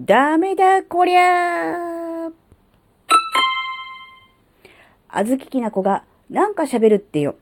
[0.00, 2.32] ダメだこりゃー
[5.08, 7.34] あずききなこがなんか喋るってよ。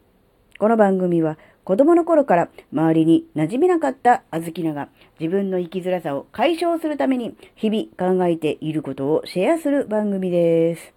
[0.58, 4.88] この番組は子供の頃から周りに馴染めなかったあずきなが
[5.20, 10.94] 自分の生きづらさを解消するために日々考えていることをシェアする番組です。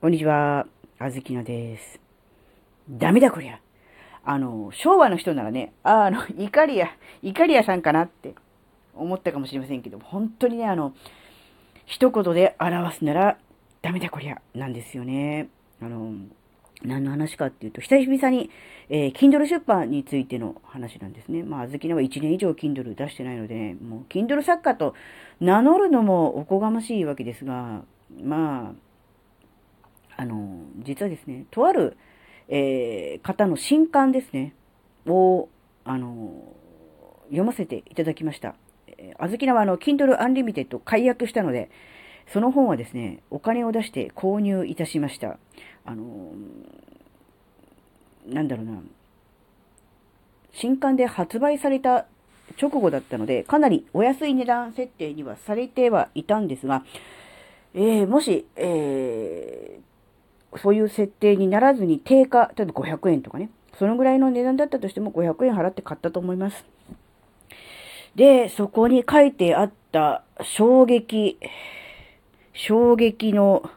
[0.00, 0.66] こんにちは、
[0.98, 2.00] あずきなです。
[2.90, 3.60] ダメだこりゃ。
[4.24, 6.88] あの、昭和の人ならね、あの、イカリア、
[7.22, 8.34] イカリアさんかなって
[8.96, 10.94] 思ったかもしれませんけど、本当にね、あの、
[11.86, 13.38] 一言で表すなら、
[13.82, 15.48] ダメだこりゃ、なんですよね。
[15.80, 16.14] あの、
[16.82, 18.50] 何の話かっていうと、久々に、
[18.88, 21.42] えー、Kindle 出版についての話なんですね。
[21.42, 24.94] まあ、あずきなは1年以上 Kindle 出してないので、ね、もう Kindle 作家と
[25.40, 27.82] 名乗るのもおこがましいわけですが、
[28.22, 28.74] ま
[30.16, 31.96] あ、あの、実はですね、とある、
[32.48, 34.54] えー、方の新刊ですね、
[35.06, 35.48] を、
[35.84, 36.54] あの、
[37.26, 38.54] 読ませていただきました。
[39.04, 41.70] えー、あずきなはあの、Kindle Unlimited 解約したので、
[42.32, 45.38] その本はですね、お金を出して購入いたしました。
[45.84, 46.32] あの、
[48.26, 48.80] なんだろうな、
[50.52, 52.06] 新刊で発売された
[52.60, 56.84] 直後だったので、かなりお安い値段設定にはされてはいたんですが、
[57.74, 66.64] えー、もし、えー、そういう設定にならずに定価、例えば500円とかね、そのぐらいの値段だったとしても500円払って買ったと思います。
[68.16, 71.38] で、そこに書いてあった衝撃、
[72.52, 73.68] 衝撃の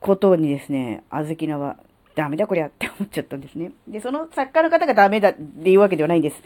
[0.00, 1.76] ことにですね、あずきなは、
[2.16, 3.72] ダメだこりゃ って思っちゃったんですね。
[3.86, 6.42] で、その作家の方がダメだっていうわけではないんです。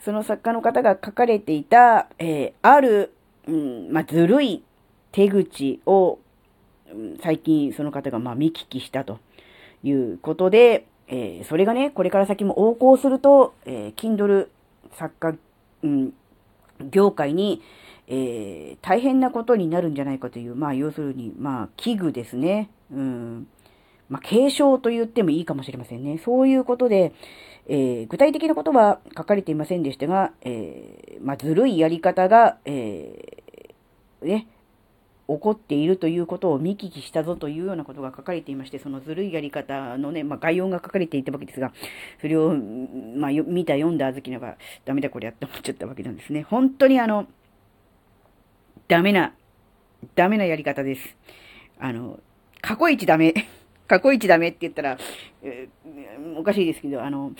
[0.00, 3.12] その作家の方が書かれていた、えー、ある、
[3.46, 4.62] うん、まあ、ずるい
[5.12, 6.18] 手口を、
[6.92, 9.18] うん、最近その方がまあ見聞きしたと
[9.82, 14.48] いうことで、えー、それがね、これから先も横行すると、えー、Kindle
[14.92, 15.36] 作家、
[15.84, 16.12] うん、
[16.90, 17.62] 業界に、
[18.08, 22.70] えー、大変なことになるんじゃないかという、まあ、要するに、まあ、危惧ですね。
[22.92, 23.46] うん。
[24.08, 26.18] まあ、継承と言ってもいいかもしれませんね。
[26.18, 27.12] そういうことで、
[27.66, 34.48] えー、具体的なことは書かれていませんでしたが、えー、まあ、ずるいやり方が、えー、ね、
[35.26, 41.72] 起こっているということを見聞きしたぞというようなことが書かれていまして、そのずるいやり方のね、まあ、概要が書かれていたわけですが、
[42.20, 46.42] それを、まあ、見た、読んだあずきなが、ダメだこれやって思っちゃったわけなんですね。
[46.42, 47.26] 本当にあの、
[48.88, 49.34] ダメな、
[50.14, 51.16] ダメなやり方です。
[51.78, 52.20] あの、
[52.60, 53.34] 過去一ダメ。
[53.86, 54.98] 過去一ダメって言ったら、
[55.42, 57.32] えー、おかしいですけど、あの、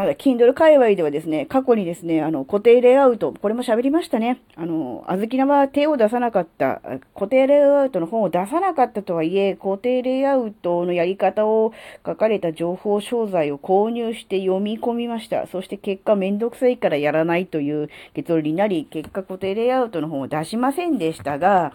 [0.00, 4.40] なんだ、Kindle 界隈ではですね、過去にですね、あの、固定レイアウト、これも喋りましたね。
[4.56, 6.80] あの、あずきなは手を出さなかった、
[7.14, 11.74] 固定レイアウトの本を出さなかったとはいえ、固定レイアウトのやり方を
[12.06, 15.46] 書かれた情報商材を購入して読み込みました。
[15.46, 21.74] そして結果めんどくさいからやらないという結論になり、結果固定レイアウトの本を出しませんでしたが、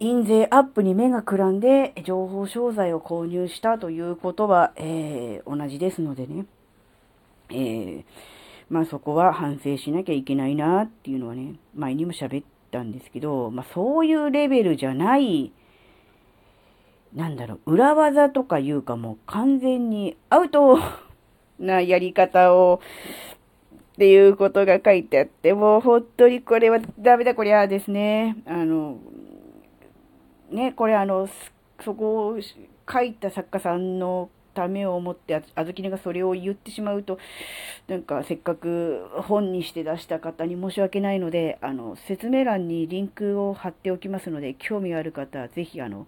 [0.00, 6.44] 印税アップに目がくらんで情報商材を購入したということは、えー、同じですのでね。
[7.50, 8.04] えー、
[8.68, 15.52] まあそこは反省しなきゃいけないなっていうのはね、前にも喋ったんですけど、まあそういうレベルじゃない、
[17.14, 20.78] なんだろう、裏技とかいうかもう完全にアウト
[21.58, 22.80] なやり方を、
[23.94, 28.36] っていうことが書いてあって、もう本当にこれはダメだこりゃですね。
[28.46, 28.96] あの、
[30.50, 31.28] ね、これあの、
[31.84, 32.38] そこを
[32.90, 34.30] 書いた作家さんの
[34.60, 37.18] ためを思って、あずきねがそれを言ってしまうと、
[37.88, 46.06] なんかせっかく本にして出した方に申し訳ないので、あの、説明欄にリンクを貼っておきますので、興味ある方はぜひあの、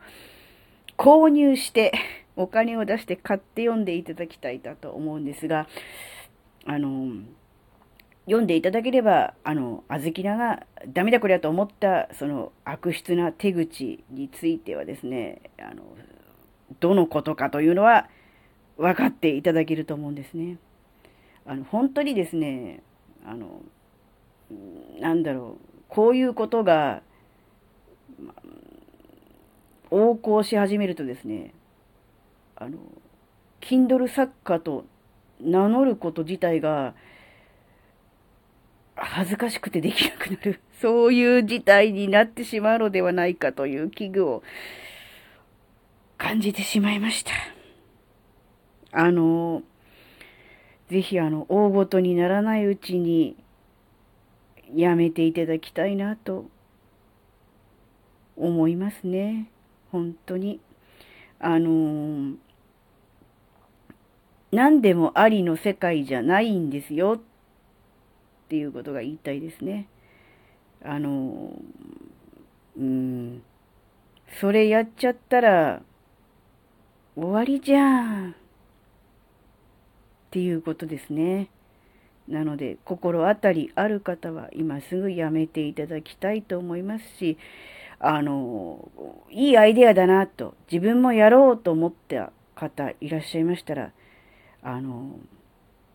[0.98, 1.92] 購入して、
[2.36, 5.66] お金を出して買って読んでいただきたいだと思うんですが、
[6.66, 7.22] あの、
[8.26, 15.82] 読んでいただければ、あの、あずきながダメだこりゃと思った、その悪質な手口についてはですね、あの、
[16.80, 18.08] どのことかというのは
[18.82, 20.58] 分かっていただけると思うんですね。
[21.46, 22.82] あの、本当にですね、
[23.24, 23.62] あの、
[25.00, 27.00] なんだろう、こういうことが、
[28.20, 28.34] ま、
[29.92, 31.54] 横行し始めるとですね、
[32.56, 32.78] あの、
[33.60, 34.84] Kindle 作家と
[35.40, 36.94] 名乗ること自体が、
[38.96, 40.60] 恥ずかしくてできなくなる。
[40.82, 44.42] そういう事態になってしまうのではないかという危惧を
[46.18, 47.30] 感じてしまいました。
[48.92, 49.62] あの、
[50.90, 53.36] ぜひあの、大ごとにならないうちに
[54.74, 56.46] やめていただきたいなと
[58.36, 59.50] 思いますね。
[59.90, 60.60] 本当に。
[61.38, 62.36] あの、
[64.52, 67.20] 何でもありの世界じゃないんですよっ
[68.48, 69.88] ていうことが言いたいですね。
[70.84, 71.56] あの、
[72.76, 73.42] うん、
[74.40, 75.82] それやっちゃったら、
[77.16, 78.41] 終わりじゃん。
[80.32, 81.50] っていうことですね。
[82.26, 87.36] なので、心当たりある方は今すぐやめていただきたいと思いますし、
[87.98, 88.90] あの、
[89.30, 93.90] いいアイデアだなと、自分もやろうと思った方いらっしゃいましたら、
[94.62, 95.18] あの、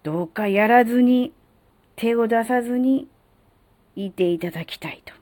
[0.03, 1.33] どうかやらずに、
[1.95, 3.07] 手を出さずに
[3.95, 5.15] いていただきたいと。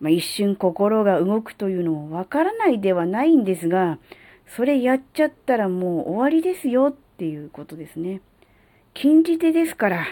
[0.00, 3.98] まあ、一瞬心が動くというのもわからないではないんですが、
[4.46, 8.20] それやっちゃったらもう終わりですよっていうことですね。
[8.92, 10.06] 禁じ手ですから、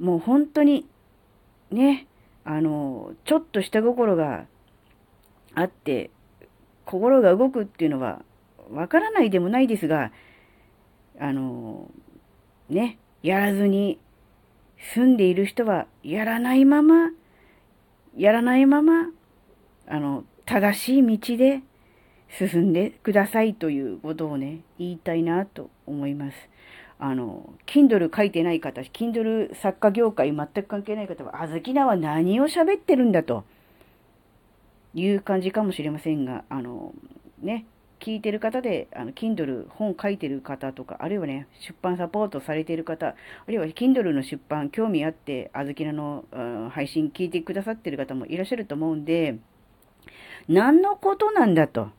[0.00, 0.88] もう本当に、
[1.70, 2.08] ね、
[2.44, 4.46] あの、ちょっと下心が
[5.54, 6.10] あって、
[6.84, 8.22] 心が動くっていうのは
[8.72, 10.10] わからないでもないですが、
[11.20, 11.88] あの、
[12.68, 14.00] ね、やらずに
[14.94, 17.10] 住んでいる人はやらないまま、
[18.16, 19.10] やらないまま、
[19.86, 21.62] あの、正しい道で
[22.28, 26.36] 進んでくださいということをね、言いたいなと思います。
[26.98, 33.44] あの、Kindle 書いてない方、Kindle 作家業界全く関係ない方は、あずきなは何を喋ってるんだと
[34.94, 36.92] いう感じかもしれませんが、あの、
[37.40, 37.66] ね、
[38.00, 43.14] 聞いてる方で、あの、Kindle 本書いてる方とか、あるいはね、出版サポートされてる方、あ
[43.46, 49.38] るいは Kindle の出版興味あって、あずきなの、うん、配信聞いてくださってる方もいらっしゃると思うんで、
[50.48, 51.90] 何のことなんだと。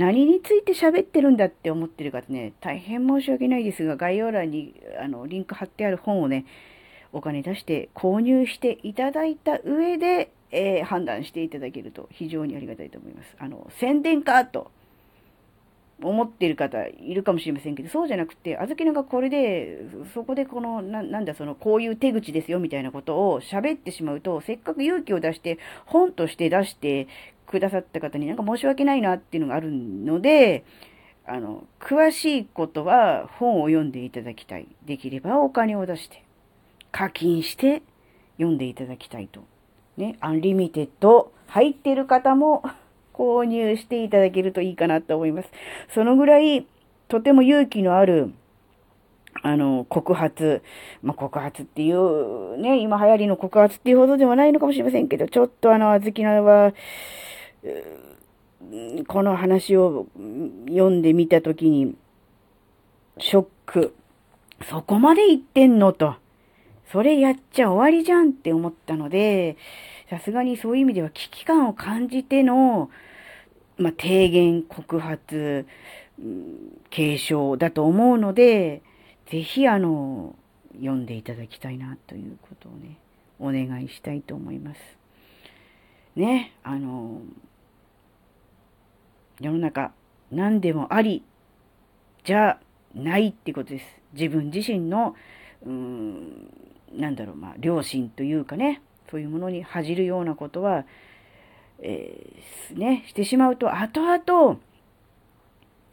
[0.00, 6.46] 何について喋ってるんだって思ってる方ね、大変申し訳ないですが、概要欄にあのリンク貼ってある本をね、
[7.12, 13.36] お金出して購入していただいた上で、えー、判断していただけると非常にありがたいと思います。
[13.38, 14.70] あの、宣伝かと
[16.02, 19.82] 思ってる方いるかもしれませんけど、そうじゃなくて、あずきのがこれで、
[20.14, 27.06] そこでこの、ななんだ、その、こういう手口ですよみたいなことを喋ってしまうと、せっかく勇気を出して、本として出して
[27.50, 30.64] くださった方になんか申し訳ないなっていうのがあるので、
[31.26, 34.68] あの、詳しいことは本を読んでいただきたい。
[34.86, 36.24] できればお金を出して、
[36.92, 37.82] 課金して
[38.36, 39.42] 読んでいただきたいと。
[39.96, 42.62] ね、アンリミテッド入ってる方も
[43.12, 45.48] 購入していただけるといいかなと思います。
[45.92, 46.66] そのぐらい、
[47.08, 48.32] とても勇気のある、
[49.42, 50.62] あの、告発。
[51.02, 56.72] まあ、告発っていう、ね、今流行りの告発っていうほどではないのかもしれませんけど、ちょっとあの、あずきなは、
[59.06, 60.06] この話を
[60.66, 61.94] 読んでみたときに、
[63.18, 63.94] ショック。
[64.68, 66.16] そこまで言ってんのと。
[66.92, 69.56] それやっちゃ終わりじゃんって思ったので、
[70.08, 72.90] さすがにそういう意味では危機感を感じての、
[73.78, 75.66] まあ、提言、告発、
[76.90, 78.82] 継承だと思うので、
[79.30, 80.34] ぜひあの、
[80.74, 82.98] 読んでいただきたいなということをね、
[83.38, 84.80] お願いしたいと思います。
[86.16, 87.20] ね、あの、
[89.40, 89.92] 世の中
[90.30, 91.24] 何でもあり
[92.24, 92.60] じゃ
[92.94, 93.84] ないってことです。
[94.12, 95.14] 自分自身の、
[95.64, 96.50] うーん、
[96.92, 100.84] なんだろう、まあ、良心というかね、そういうものに恥じるようなことは、
[101.80, 104.58] えー、ね、してしまうと、後々、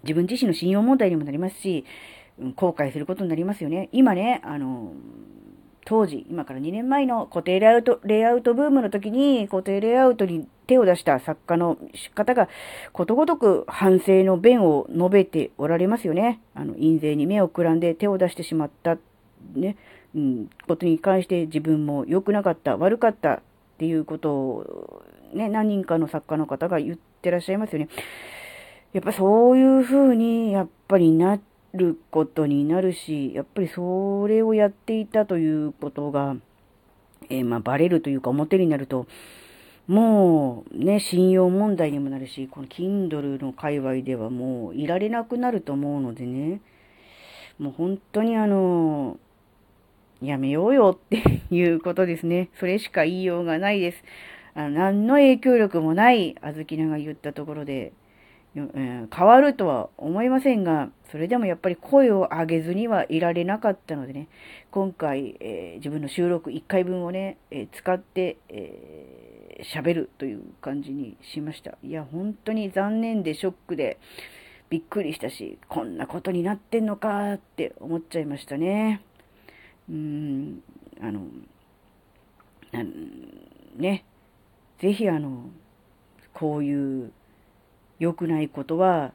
[0.04, 1.86] 自分自身の信用問題にもなりますし、
[2.56, 3.90] 後悔することになりますよね。
[3.92, 4.94] 今ね、あの、
[5.86, 11.78] 当時、今から2年前の固定レイアウト、レイアウトブームの時に固定レイアウトに手を出した作家の
[12.14, 12.50] 方が
[12.94, 16.40] ことごとく反省の弁を述べておられますよね。
[16.54, 18.98] あの、印税に目をくらんで手を出してしまった、
[19.56, 19.78] ね、
[20.16, 23.42] うん、ことに関して自分も良くなかった、悪かったっ
[23.78, 27.90] ていうことを、ね、何人かの作家の方が言ってらっしゃいますよね。
[28.94, 31.40] やっぱそういう風に、やっぱりな、
[31.74, 36.36] ることになるし、やっぱりそれをやっていたということが、
[37.30, 39.08] えー、まあ、バレるというか表になると、
[39.88, 46.62] もうね、信用問題にもなるし、この Kindle の界隈ではもういられなくなると思うのでね、
[47.58, 49.18] もう本当にあの、
[50.22, 52.50] やめようよっていうことですね。
[52.60, 54.04] それしか言いようがないです。
[54.56, 57.94] あの何の影響力もないあずきなが言ったところで、
[58.56, 64.28] え変わるとは思いませんが、それでもやっぱり声を上げずにはいられなかったのでね、
[64.72, 71.78] 今回、えー、自分の収録1回分をね、えー、使って、えー、喋るという感じにしました。
[71.84, 73.98] いや、本当に残念でショックで、
[74.70, 79.02] びっくりしたし、こんなことになってんのかって思っちゃいましたね。
[79.90, 80.64] うーん、
[81.02, 81.22] あの、
[83.78, 84.04] ね、
[84.80, 85.50] ぜひあの、
[86.34, 87.12] こういう
[88.00, 89.14] 良くないことは、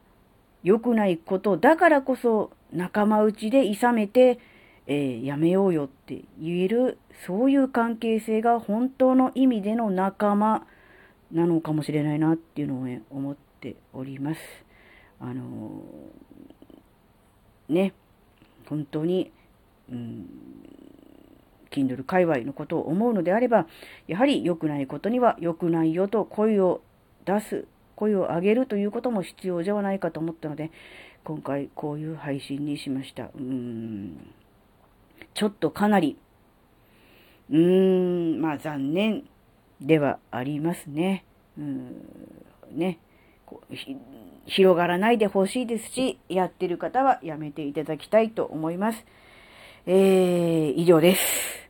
[0.63, 4.39] 良くないことだからこそ仲間内で諌めて、
[4.85, 10.65] えー、やめようよって言える、そういう関係性が本当の意味での仲間
[11.31, 14.41] なのかもしれないなっていうのをね、思っております。
[15.19, 17.93] あのー、ね、
[18.65, 19.31] 本当に、
[19.89, 20.27] うん、
[21.71, 23.67] Kindle 界隈のことを思うのであれば、
[24.07, 26.81] やはり良くないことには良くないよと声を
[27.25, 30.71] 出す、声を上げるということも必要ではないかと思ったので、
[31.23, 33.29] 今回こういう配信にしました。
[33.33, 34.33] うん
[35.33, 36.17] ちょっとかなり、
[37.49, 39.23] うーん、まあ残念
[39.81, 41.25] ではありますね。
[41.57, 42.05] うん、
[42.71, 42.99] ね。
[44.45, 49.05] 広がらないでほしいですし、やってる方はやめていただきたいと思います。
[49.85, 51.62] えー、以上です。